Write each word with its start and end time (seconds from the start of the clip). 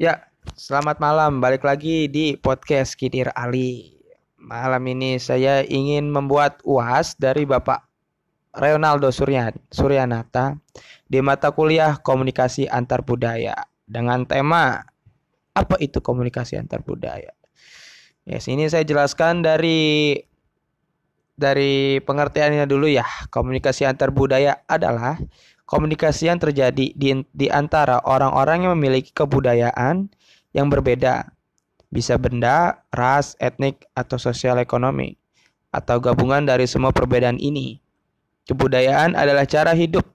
Ya, 0.00 0.32
selamat 0.56 0.96
malam. 0.96 1.44
Balik 1.44 1.60
lagi 1.60 2.08
di 2.08 2.32
podcast 2.32 2.96
Kidir 2.96 3.28
Ali. 3.36 4.00
Malam 4.40 4.80
ini 4.88 5.20
saya 5.20 5.60
ingin 5.60 6.08
membuat 6.08 6.64
UAS 6.64 7.20
dari 7.20 7.44
Bapak 7.44 7.84
Ronaldo 8.56 9.12
Suryan, 9.12 9.52
Suryanata 9.68 10.56
di 11.04 11.20
mata 11.20 11.52
kuliah 11.52 12.00
Komunikasi 12.00 12.64
Antar 12.64 13.04
Budaya 13.04 13.52
dengan 13.84 14.24
tema 14.24 14.80
apa 15.52 15.76
itu 15.84 16.00
komunikasi 16.00 16.56
antar 16.56 16.80
budaya. 16.80 17.36
Ya, 18.24 18.40
sini 18.40 18.72
saya 18.72 18.88
jelaskan 18.88 19.44
dari 19.44 20.16
dari 21.36 22.00
pengertiannya 22.00 22.64
dulu 22.64 22.88
ya. 22.88 23.04
Komunikasi 23.28 23.84
antar 23.84 24.16
budaya 24.16 24.64
adalah 24.64 25.20
komunikasi 25.70 26.26
yang 26.26 26.42
terjadi 26.42 26.90
di, 26.90 27.22
di 27.30 27.46
antara 27.46 28.02
orang-orang 28.02 28.66
yang 28.66 28.74
memiliki 28.74 29.14
kebudayaan 29.14 30.10
yang 30.50 30.66
berbeda. 30.66 31.30
Bisa 31.94 32.18
benda, 32.18 32.82
ras, 32.90 33.38
etnik, 33.38 33.86
atau 33.94 34.18
sosial 34.18 34.58
ekonomi, 34.58 35.14
atau 35.70 36.02
gabungan 36.02 36.42
dari 36.42 36.66
semua 36.66 36.90
perbedaan 36.90 37.38
ini. 37.38 37.78
Kebudayaan 38.50 39.14
adalah 39.14 39.46
cara 39.46 39.74
hidup 39.74 40.06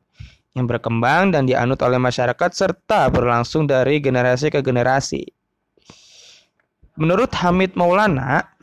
yang 0.55 0.67
berkembang 0.67 1.35
dan 1.35 1.47
dianut 1.47 1.79
oleh 1.83 1.99
masyarakat 1.99 2.51
serta 2.51 3.11
berlangsung 3.11 3.67
dari 3.67 3.99
generasi 3.99 4.51
ke 4.51 4.63
generasi. 4.63 5.23
Menurut 6.95 7.35
Hamid 7.43 7.75
Maulana, 7.75 8.55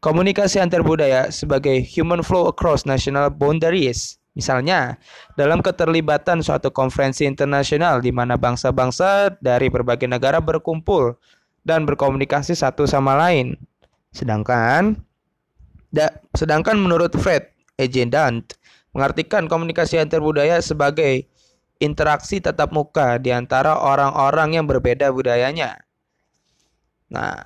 komunikasi 0.00 0.56
antar 0.56 0.80
budaya 0.80 1.28
sebagai 1.28 1.84
human 1.84 2.24
flow 2.24 2.48
across 2.48 2.88
national 2.88 3.28
boundaries 3.28 4.16
Misalnya, 4.36 5.00
dalam 5.32 5.64
keterlibatan 5.64 6.44
suatu 6.44 6.68
konferensi 6.68 7.24
internasional 7.24 8.04
di 8.04 8.12
mana 8.12 8.36
bangsa-bangsa 8.36 9.40
dari 9.40 9.72
berbagai 9.72 10.04
negara 10.04 10.44
berkumpul 10.44 11.16
dan 11.64 11.88
berkomunikasi 11.88 12.52
satu 12.52 12.84
sama 12.84 13.16
lain. 13.16 13.56
Sedangkan 14.12 15.00
da, 15.88 16.12
sedangkan 16.36 16.76
menurut 16.76 17.16
Fred 17.16 17.48
Egendant 17.80 18.44
mengartikan 18.92 19.48
komunikasi 19.48 19.96
antar 19.96 20.20
budaya 20.20 20.60
sebagai 20.60 21.24
interaksi 21.80 22.40
tatap 22.40 22.72
muka 22.76 23.16
di 23.16 23.32
antara 23.32 23.76
orang-orang 23.76 24.56
yang 24.60 24.64
berbeda 24.68 25.12
budayanya. 25.12 25.80
Nah, 27.08 27.40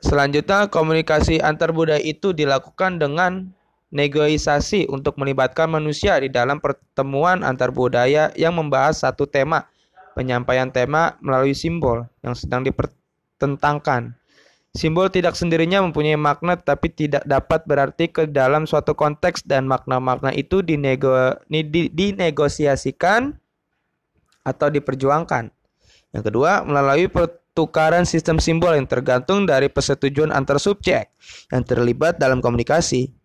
selanjutnya 0.00 0.68
komunikasi 0.72 1.44
antar 1.44 1.76
budaya 1.76 2.00
itu 2.00 2.32
dilakukan 2.32 3.00
dengan 3.00 3.52
negosiasi 3.90 4.86
untuk 4.86 5.18
melibatkan 5.18 5.66
manusia 5.66 6.18
di 6.22 6.30
dalam 6.30 6.62
pertemuan 6.62 7.42
antar 7.42 7.74
budaya 7.74 8.30
yang 8.38 8.54
membahas 8.54 9.02
satu 9.02 9.26
tema, 9.26 9.66
penyampaian 10.14 10.70
tema 10.70 11.18
melalui 11.18 11.54
simbol 11.54 12.06
yang 12.22 12.34
sedang 12.38 12.62
dipertentangkan. 12.62 14.14
Simbol 14.70 15.10
tidak 15.10 15.34
sendirinya 15.34 15.82
mempunyai 15.82 16.14
makna 16.14 16.54
tapi 16.54 16.94
tidak 16.94 17.26
dapat 17.26 17.66
berarti 17.66 18.06
ke 18.06 18.30
dalam 18.30 18.70
suatu 18.70 18.94
konteks 18.94 19.42
dan 19.42 19.66
makna-makna 19.66 20.30
itu 20.30 20.62
dinego, 20.62 21.34
dinegosiasikan 21.50 23.34
atau 24.46 24.70
diperjuangkan. 24.70 25.50
Yang 26.14 26.22
kedua, 26.22 26.62
melalui 26.62 27.10
pertukaran 27.10 28.06
sistem 28.06 28.38
simbol 28.38 28.78
yang 28.78 28.86
tergantung 28.86 29.42
dari 29.42 29.66
persetujuan 29.66 30.30
antar 30.30 30.62
subjek 30.62 31.10
yang 31.50 31.62
terlibat 31.66 32.22
dalam 32.22 32.38
komunikasi. 32.38 33.19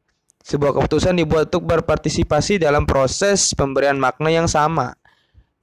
Sebuah 0.46 0.78
keputusan 0.78 1.18
dibuat 1.18 1.50
untuk 1.50 1.66
berpartisipasi 1.66 2.62
dalam 2.62 2.86
proses 2.86 3.50
pemberian 3.58 3.98
makna 3.98 4.30
yang 4.30 4.46
sama. 4.46 4.94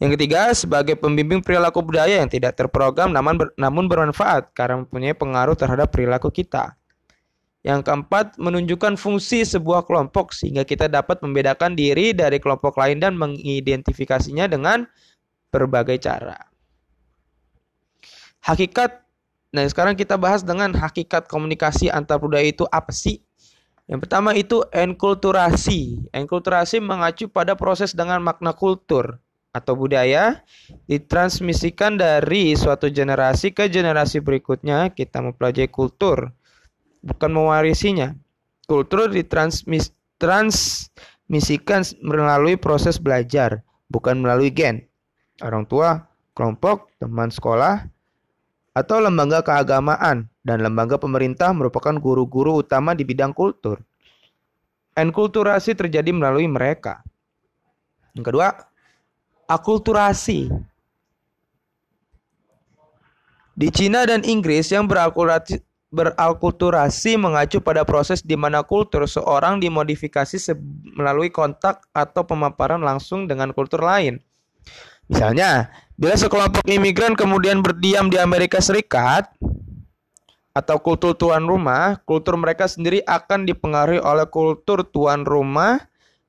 Yang 0.02 0.18
ketiga, 0.18 0.50
sebagai 0.50 0.98
pembimbing 0.98 1.38
perilaku 1.38 1.86
budaya 1.86 2.18
yang 2.18 2.26
tidak 2.26 2.58
terprogram 2.58 3.14
namun, 3.14 3.38
ber, 3.38 3.54
namun 3.54 3.86
bermanfaat 3.86 4.50
karena 4.50 4.82
mempunyai 4.82 5.14
pengaruh 5.14 5.54
terhadap 5.54 5.94
perilaku 5.94 6.34
kita. 6.34 6.74
Yang 7.62 7.86
keempat, 7.86 8.34
menunjukkan 8.42 8.98
fungsi 8.98 9.46
sebuah 9.46 9.86
kelompok 9.86 10.34
sehingga 10.34 10.66
kita 10.66 10.90
dapat 10.90 11.22
membedakan 11.22 11.78
diri 11.78 12.10
dari 12.10 12.42
kelompok 12.42 12.74
lain 12.74 12.98
dan 12.98 13.14
mengidentifikasinya 13.14 14.50
dengan 14.50 14.82
berbagai 15.54 16.02
cara. 16.02 16.42
Hakikat 18.42 18.98
Nah, 19.52 19.68
sekarang 19.68 19.92
kita 20.00 20.16
bahas 20.16 20.40
dengan 20.40 20.72
hakikat 20.72 21.28
komunikasi 21.28 21.92
antar 21.92 22.16
budaya 22.16 22.48
itu 22.48 22.64
apa 22.72 22.88
sih? 22.88 23.20
Yang 23.92 24.08
pertama 24.08 24.32
itu 24.32 24.64
enkulturasi. 24.72 26.00
Enkulturasi 26.16 26.80
mengacu 26.80 27.28
pada 27.28 27.52
proses 27.52 27.92
dengan 27.92 28.24
makna 28.24 28.56
kultur 28.56 29.20
atau 29.52 29.76
budaya 29.76 30.40
ditransmisikan 30.88 32.00
dari 32.00 32.56
suatu 32.56 32.88
generasi 32.88 33.52
ke 33.52 33.68
generasi 33.68 34.24
berikutnya. 34.24 34.96
Kita 34.96 35.20
mempelajari 35.20 35.68
kultur, 35.68 36.32
bukan 37.04 37.36
mewarisinya. 37.36 38.16
Kultur 38.64 39.12
ditransmisikan 39.12 40.48
melalui 42.00 42.56
proses 42.56 42.96
belajar, 42.96 43.60
bukan 43.92 44.24
melalui 44.24 44.48
gen. 44.48 44.88
Orang 45.44 45.68
tua, 45.68 46.08
kelompok, 46.32 46.88
teman 46.96 47.28
sekolah, 47.28 47.91
atau 48.72 49.04
lembaga 49.04 49.44
keagamaan 49.44 50.28
dan 50.40 50.58
lembaga 50.64 50.96
pemerintah 50.96 51.52
merupakan 51.52 51.92
guru-guru 52.00 52.64
utama 52.64 52.96
di 52.96 53.04
bidang 53.04 53.36
kultur. 53.36 53.80
Enkulturasi 54.92 55.72
terjadi 55.72 56.12
melalui 56.12 56.44
mereka. 56.48 57.00
Yang 58.12 58.24
kedua, 58.28 58.48
akulturasi. 59.48 60.52
Di 63.52 63.68
Cina 63.68 64.04
dan 64.08 64.24
Inggris 64.24 64.68
yang 64.72 64.88
berakulturasi, 64.88 65.60
berakulturasi 65.92 67.20
mengacu 67.20 67.60
pada 67.60 67.84
proses 67.84 68.24
di 68.24 68.32
mana 68.32 68.64
kultur 68.64 69.04
seorang 69.04 69.60
dimodifikasi 69.60 70.56
melalui 70.96 71.28
kontak 71.28 71.84
atau 71.92 72.24
pemaparan 72.24 72.80
langsung 72.80 73.28
dengan 73.28 73.52
kultur 73.52 73.84
lain. 73.84 74.16
Misalnya, 75.12 75.68
bila 76.02 76.18
sekelompok 76.18 76.66
imigran 76.66 77.14
kemudian 77.14 77.62
berdiam 77.62 78.10
di 78.10 78.18
Amerika 78.18 78.58
Serikat, 78.58 79.30
atau 80.50 80.76
kultur 80.82 81.14
tuan 81.14 81.46
rumah, 81.46 82.02
kultur 82.02 82.34
mereka 82.34 82.66
sendiri 82.66 83.06
akan 83.06 83.46
dipengaruhi 83.46 84.02
oleh 84.02 84.26
kultur 84.26 84.82
tuan 84.82 85.22
rumah. 85.22 85.78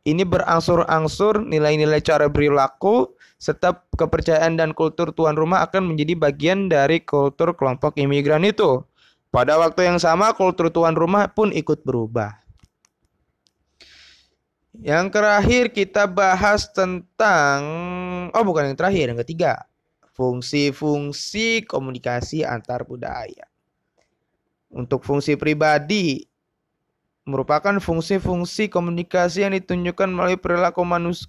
Ini 0.04 0.28
berangsur-angsur 0.28 1.48
nilai-nilai 1.48 2.04
cara 2.04 2.28
perilaku 2.28 3.16
serta 3.40 3.82
kepercayaan 3.96 4.60
dan 4.60 4.76
kultur 4.76 5.16
tuan 5.16 5.34
rumah 5.34 5.64
akan 5.66 5.90
menjadi 5.96 6.22
bagian 6.22 6.68
dari 6.68 7.02
kultur 7.02 7.56
kelompok 7.58 7.98
imigran 7.98 8.46
itu. 8.46 8.84
Pada 9.34 9.58
waktu 9.58 9.90
yang 9.90 9.98
sama, 9.98 10.38
kultur 10.38 10.70
tuan 10.70 10.94
rumah 10.94 11.32
pun 11.32 11.50
ikut 11.50 11.82
berubah. 11.82 12.36
Yang 14.86 15.06
terakhir 15.16 15.64
kita 15.72 16.04
bahas 16.06 16.68
tentang 16.70 17.60
oh 18.32 18.44
bukan 18.48 18.72
yang 18.72 18.78
terakhir, 18.80 19.12
yang 19.12 19.20
ketiga. 19.26 19.68
Fungsi-fungsi 20.14 21.68
komunikasi 21.68 22.48
antar 22.48 22.88
budaya. 22.88 23.50
Untuk 24.70 25.04
fungsi 25.04 25.36
pribadi 25.36 26.24
merupakan 27.28 27.76
fungsi-fungsi 27.80 28.72
komunikasi 28.72 29.48
yang 29.48 29.54
ditunjukkan 29.56 30.10
melalui 30.12 30.38
perilaku 30.38 30.84
manus 30.84 31.28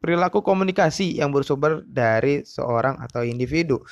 perilaku 0.00 0.40
komunikasi 0.40 1.20
yang 1.20 1.28
bersumber 1.28 1.84
dari 1.84 2.42
seorang 2.42 2.96
atau 3.04 3.20
individu. 3.20 3.84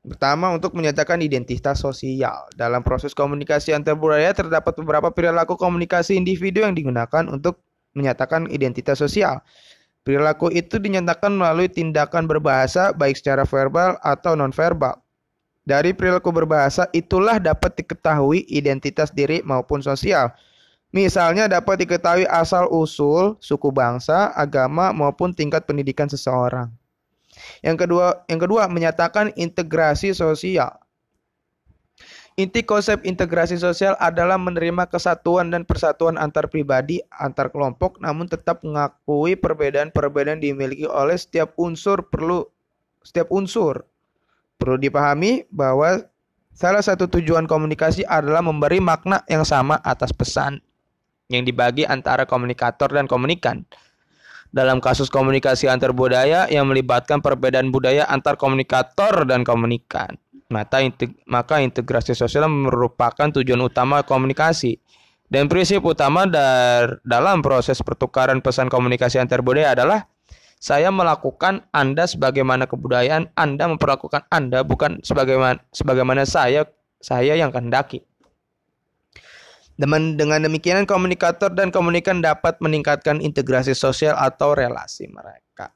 Pertama, 0.00 0.48
untuk 0.48 0.72
menyatakan 0.72 1.20
identitas 1.20 1.84
sosial. 1.84 2.48
Dalam 2.56 2.80
proses 2.80 3.12
komunikasi 3.12 3.76
antar 3.76 4.00
budaya 4.00 4.32
terdapat 4.32 4.72
beberapa 4.80 5.12
perilaku 5.12 5.60
komunikasi 5.60 6.16
individu 6.16 6.64
yang 6.64 6.72
digunakan 6.72 7.28
untuk 7.28 7.60
menyatakan 7.92 8.48
identitas 8.48 8.96
sosial. 8.96 9.44
Perilaku 10.10 10.50
itu 10.50 10.82
dinyatakan 10.82 11.30
melalui 11.30 11.70
tindakan 11.70 12.26
berbahasa 12.26 12.90
baik 12.90 13.14
secara 13.14 13.46
verbal 13.46 13.94
atau 14.02 14.34
nonverbal. 14.34 14.98
Dari 15.62 15.94
perilaku 15.94 16.34
berbahasa 16.34 16.90
itulah 16.90 17.38
dapat 17.38 17.78
diketahui 17.78 18.42
identitas 18.50 19.14
diri 19.14 19.38
maupun 19.46 19.78
sosial. 19.86 20.34
Misalnya 20.90 21.46
dapat 21.46 21.86
diketahui 21.86 22.26
asal-usul, 22.26 23.38
suku 23.38 23.70
bangsa, 23.70 24.34
agama 24.34 24.90
maupun 24.90 25.30
tingkat 25.30 25.62
pendidikan 25.62 26.10
seseorang. 26.10 26.74
Yang 27.62 27.86
kedua, 27.86 28.26
yang 28.26 28.42
kedua 28.42 28.66
menyatakan 28.66 29.30
integrasi 29.38 30.10
sosial. 30.10 30.74
Inti 32.40 32.64
konsep 32.64 33.04
integrasi 33.04 33.60
sosial 33.60 34.00
adalah 34.00 34.40
menerima 34.40 34.88
kesatuan 34.88 35.52
dan 35.52 35.68
persatuan 35.68 36.16
antar 36.16 36.48
pribadi, 36.48 37.04
antar 37.12 37.52
kelompok, 37.52 38.00
namun 38.00 38.32
tetap 38.32 38.64
mengakui 38.64 39.36
perbedaan-perbedaan 39.36 40.40
dimiliki 40.40 40.88
oleh 40.88 41.20
setiap 41.20 41.52
unsur 41.60 42.08
perlu 42.08 42.48
setiap 43.04 43.28
unsur 43.28 43.84
Perlu 44.56 44.80
dipahami 44.80 45.44
bahwa 45.52 46.00
salah 46.56 46.80
satu 46.80 47.12
tujuan 47.12 47.44
komunikasi 47.44 48.08
adalah 48.08 48.40
memberi 48.40 48.80
makna 48.80 49.20
yang 49.28 49.44
sama 49.44 49.76
atas 49.84 50.12
pesan 50.12 50.64
yang 51.28 51.44
dibagi 51.44 51.84
antara 51.84 52.24
komunikator 52.24 52.88
dan 52.88 53.04
komunikan. 53.04 53.68
dalam 54.50 54.82
kasus 54.82 55.06
komunikasi 55.06 55.70
antar 55.70 55.94
budaya 55.94 56.50
yang 56.50 56.66
melibatkan 56.66 57.22
perbedaan 57.22 57.70
budaya 57.70 58.02
antar 58.10 58.34
komunikator 58.34 59.22
dan 59.22 59.46
komunikan. 59.46 60.18
Maka, 60.50 60.82
maka 61.30 61.62
integrasi 61.62 62.12
sosial 62.18 62.50
merupakan 62.50 63.30
tujuan 63.30 63.62
utama 63.62 64.02
komunikasi. 64.02 64.82
Dan 65.30 65.46
prinsip 65.46 65.86
utama 65.86 66.26
dar, 66.26 66.98
dalam 67.06 67.38
proses 67.38 67.78
pertukaran 67.86 68.42
pesan 68.42 68.66
komunikasi 68.66 69.22
antar 69.22 69.46
budaya 69.46 69.78
adalah 69.78 70.10
saya 70.58 70.90
melakukan 70.90 71.64
Anda 71.70 72.04
sebagaimana 72.04 72.66
kebudayaan 72.66 73.32
Anda 73.38 73.64
memperlakukan 73.70 74.26
Anda 74.28 74.66
bukan 74.66 75.00
sebagaimana 75.06 75.62
sebagaimana 75.70 76.26
saya 76.26 76.66
saya 77.00 77.38
yang 77.38 77.54
kehendaki. 77.54 78.04
Dengan, 79.80 80.12
dengan 80.20 80.44
demikian 80.44 80.84
komunikator 80.84 81.48
dan 81.56 81.72
komunikan 81.72 82.20
dapat 82.20 82.60
meningkatkan 82.60 83.24
integrasi 83.24 83.72
sosial 83.72 84.12
atau 84.12 84.52
relasi 84.52 85.08
mereka. 85.08 85.72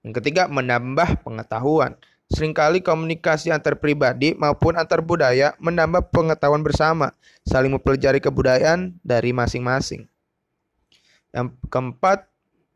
Yang 0.00 0.24
ketiga, 0.24 0.48
menambah 0.48 1.20
pengetahuan. 1.20 2.00
Seringkali 2.32 2.80
komunikasi 2.80 3.52
antar 3.52 3.76
pribadi 3.76 4.32
maupun 4.32 4.80
antar 4.80 5.04
budaya 5.04 5.52
menambah 5.60 6.08
pengetahuan 6.08 6.64
bersama, 6.64 7.12
saling 7.44 7.68
mempelajari 7.74 8.18
kebudayaan 8.18 8.96
dari 9.04 9.36
masing-masing. 9.36 10.08
Yang 11.36 11.52
keempat, 11.68 12.24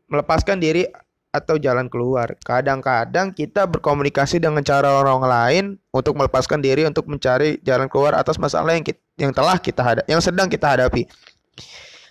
melepaskan 0.05 0.61
diri 0.61 0.85
atau 1.29 1.61
jalan 1.61 1.89
keluar. 1.89 2.33
Kadang-kadang 2.41 3.33
kita 3.33 3.69
berkomunikasi 3.69 4.41
dengan 4.41 4.65
cara 4.65 5.01
orang 5.01 5.21
lain 5.21 5.65
untuk 5.93 6.17
melepaskan 6.17 6.61
diri 6.61 6.85
untuk 6.85 7.05
mencari 7.05 7.61
jalan 7.61 7.85
keluar 7.85 8.17
atas 8.17 8.41
masalah 8.41 8.73
yang 8.73 8.85
kita, 8.85 9.01
yang 9.17 9.33
telah 9.33 9.57
kita 9.61 9.81
hadapi, 9.81 10.07
yang 10.09 10.21
sedang 10.21 10.49
kita 10.49 10.67
hadapi. 10.77 11.05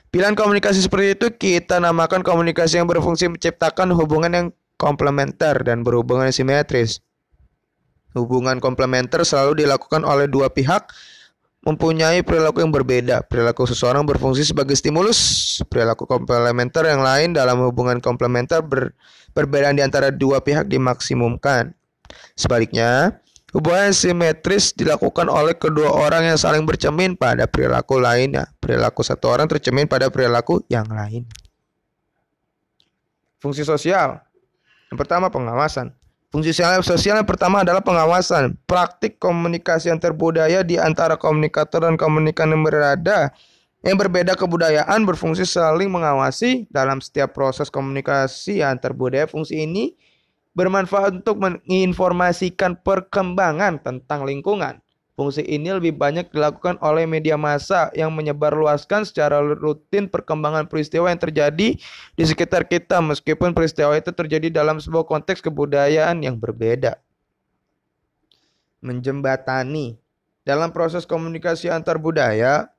Pilihan 0.08 0.32
komunikasi 0.32 0.80
seperti 0.80 1.18
itu 1.18 1.26
kita 1.34 1.82
namakan 1.82 2.24
komunikasi 2.24 2.80
yang 2.80 2.88
berfungsi 2.88 3.28
menciptakan 3.28 3.92
hubungan 3.92 4.32
yang 4.32 4.46
komplementer 4.80 5.60
dan 5.66 5.84
berhubungan 5.84 6.32
simetris. 6.32 7.02
Hubungan 8.18 8.58
komplementer 8.58 9.22
selalu 9.22 9.62
dilakukan 9.62 10.02
oleh 10.02 10.26
dua 10.26 10.50
pihak 10.50 10.90
mempunyai 11.62 12.26
perilaku 12.26 12.60
yang 12.66 12.74
berbeda. 12.74 13.22
Perilaku 13.30 13.70
seseorang 13.70 14.02
berfungsi 14.02 14.42
sebagai 14.42 14.74
stimulus, 14.74 15.62
perilaku 15.70 16.04
komplementer 16.10 16.82
yang 16.90 17.02
lain 17.02 17.30
dalam 17.30 17.62
hubungan 17.62 18.02
komplementer 18.02 18.58
ber, 18.66 18.90
perbedaan 19.32 19.78
di 19.78 19.82
antara 19.86 20.10
dua 20.10 20.42
pihak 20.42 20.66
dimaksimumkan. 20.66 21.70
Sebaliknya, 22.34 23.22
Hubungan 23.48 23.96
simetris 23.96 24.76
dilakukan 24.76 25.24
oleh 25.32 25.56
kedua 25.56 25.88
orang 25.88 26.28
yang 26.28 26.36
saling 26.36 26.68
bercermin 26.68 27.16
pada 27.16 27.48
perilaku 27.48 27.96
lainnya. 27.96 28.52
Perilaku 28.60 29.00
satu 29.00 29.32
orang 29.32 29.48
tercermin 29.48 29.88
pada 29.88 30.12
perilaku 30.12 30.60
yang 30.68 30.84
lain. 30.84 31.24
Fungsi 33.40 33.64
sosial. 33.64 34.20
Yang 34.92 34.98
pertama 35.00 35.32
pengawasan. 35.32 35.96
Fungsi 36.28 36.52
sosial 36.52 37.16
yang 37.16 37.24
pertama 37.24 37.64
adalah 37.64 37.80
pengawasan. 37.80 38.52
Praktik 38.68 39.16
komunikasi 39.16 39.88
antar 39.88 40.12
budaya 40.12 40.60
di 40.60 40.76
antara 40.76 41.16
komunikator 41.16 41.80
dan 41.80 41.96
komunikan 41.96 42.52
yang 42.52 42.60
berada 42.60 43.32
yang 43.80 43.96
berbeda 43.96 44.36
kebudayaan 44.36 45.08
berfungsi 45.08 45.48
saling 45.48 45.88
mengawasi 45.88 46.68
dalam 46.68 47.00
setiap 47.00 47.32
proses 47.32 47.72
komunikasi 47.72 48.60
antar 48.60 48.92
budaya. 48.92 49.24
Fungsi 49.24 49.64
ini 49.64 49.96
bermanfaat 50.52 51.24
untuk 51.24 51.40
menginformasikan 51.40 52.76
perkembangan 52.84 53.80
tentang 53.80 54.28
lingkungan. 54.28 54.84
Fungsi 55.18 55.42
ini 55.42 55.74
lebih 55.74 55.98
banyak 55.98 56.30
dilakukan 56.30 56.78
oleh 56.78 57.02
media 57.02 57.34
massa 57.34 57.90
yang 57.90 58.14
menyebarluaskan 58.14 59.02
secara 59.02 59.42
rutin 59.42 60.06
perkembangan 60.06 60.70
peristiwa 60.70 61.10
yang 61.10 61.18
terjadi 61.18 61.74
di 62.14 62.22
sekitar 62.22 62.62
kita 62.70 63.02
meskipun 63.02 63.50
peristiwa 63.50 63.98
itu 63.98 64.14
terjadi 64.14 64.62
dalam 64.62 64.78
sebuah 64.78 65.02
konteks 65.10 65.42
kebudayaan 65.42 66.22
yang 66.22 66.38
berbeda. 66.38 67.02
Menjembatani 68.78 69.98
dalam 70.46 70.70
proses 70.70 71.02
komunikasi 71.02 71.66
antar 71.66 71.98
budaya, 71.98 72.70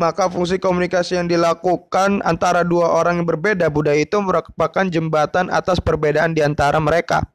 maka 0.00 0.32
fungsi 0.32 0.56
komunikasi 0.56 1.20
yang 1.20 1.28
dilakukan 1.28 2.24
antara 2.24 2.64
dua 2.64 2.96
orang 2.96 3.20
yang 3.20 3.28
berbeda 3.28 3.68
budaya 3.68 4.00
itu 4.00 4.16
merupakan 4.24 4.88
jembatan 4.88 5.52
atas 5.52 5.84
perbedaan 5.84 6.32
di 6.32 6.40
antara 6.40 6.80
mereka. 6.80 7.28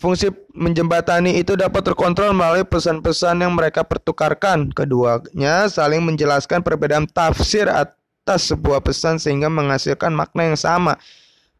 Fungsi 0.00 0.32
menjembatani 0.56 1.36
itu 1.36 1.60
dapat 1.60 1.84
terkontrol 1.84 2.32
melalui 2.32 2.64
pesan-pesan 2.64 3.44
yang 3.44 3.52
mereka 3.52 3.84
pertukarkan. 3.84 4.72
Keduanya 4.72 5.68
saling 5.68 6.00
menjelaskan 6.00 6.64
perbedaan 6.64 7.04
tafsir 7.04 7.68
atas 7.68 8.48
sebuah 8.48 8.80
pesan 8.80 9.20
sehingga 9.20 9.52
menghasilkan 9.52 10.08
makna 10.16 10.48
yang 10.48 10.56
sama. 10.56 10.96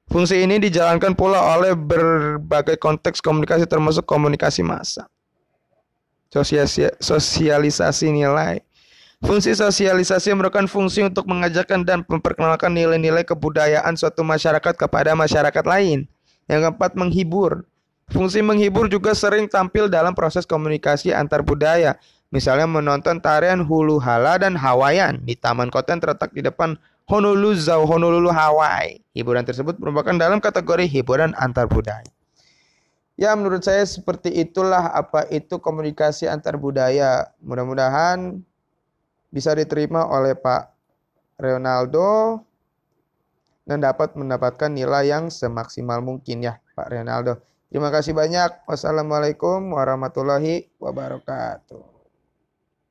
Fungsi 0.08 0.40
ini 0.40 0.56
dijalankan 0.56 1.12
pula 1.12 1.37
oleh 1.52 1.76
berbagai 1.76 2.81
konteks 2.81 3.20
komunikasi 3.20 3.69
termasuk 3.69 4.08
komunikasi 4.08 4.64
massa. 4.64 5.04
Sosialisasi 6.32 8.08
nilai 8.08 8.64
Fungsi 9.20 9.52
sosialisasi 9.52 10.32
merupakan 10.32 10.64
fungsi 10.64 11.04
untuk 11.04 11.28
mengajarkan 11.28 11.84
dan 11.84 12.08
memperkenalkan 12.08 12.72
nilai-nilai 12.72 13.20
kebudayaan 13.20 13.92
suatu 13.92 14.25
masyarakat 14.25 14.81
kepada 14.81 15.12
masyarakat 15.12 15.64
lain. 15.69 16.08
Yang 16.48 16.72
keempat, 16.72 16.96
menghibur. 16.96 17.69
Fungsi 18.10 18.42
menghibur 18.42 18.90
juga 18.90 19.14
sering 19.14 19.46
tampil 19.46 19.86
dalam 19.86 20.18
proses 20.18 20.42
komunikasi 20.42 21.14
antar 21.14 21.46
budaya. 21.46 21.94
Misalnya 22.30 22.66
menonton 22.66 23.18
tarian 23.18 23.62
Hulu 23.62 23.98
Hala 24.02 24.38
dan 24.38 24.54
Hawaiian 24.54 25.18
di 25.22 25.34
Taman 25.34 25.70
Kota 25.70 25.94
yang 25.94 26.02
terletak 26.02 26.30
di 26.30 26.42
depan 26.42 26.78
Honolulu 27.10 27.58
Zoo, 27.58 27.86
Honolulu, 27.90 28.30
Hawaii. 28.30 29.02
Hiburan 29.18 29.42
tersebut 29.42 29.78
merupakan 29.82 30.14
dalam 30.14 30.38
kategori 30.38 30.86
hiburan 30.86 31.34
antar 31.34 31.66
budaya. 31.66 32.06
Ya, 33.18 33.34
menurut 33.34 33.66
saya 33.66 33.82
seperti 33.82 34.30
itulah 34.30 34.94
apa 34.94 35.26
itu 35.34 35.58
komunikasi 35.58 36.30
antar 36.30 36.54
budaya. 36.54 37.34
Mudah-mudahan 37.42 38.38
bisa 39.34 39.54
diterima 39.58 40.06
oleh 40.06 40.38
Pak 40.38 40.70
Ronaldo 41.38 42.42
dan 43.66 43.82
dapat 43.82 44.14
mendapatkan 44.14 44.70
nilai 44.70 45.10
yang 45.10 45.34
semaksimal 45.34 45.98
mungkin 46.02 46.46
ya 46.46 46.62
Pak 46.78 46.94
Ronaldo. 46.94 47.42
Terima 47.70 47.94
kasih 47.94 48.19
banyak. 48.19 48.67
Wassalamualaikum 48.67 49.70
warahmatullahi 49.70 50.75
wabarakatuh. 50.82 51.89